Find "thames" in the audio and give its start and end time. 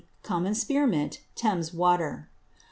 1.35-1.75